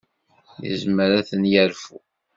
[0.67, 1.99] Yezmer ad ten-yernu.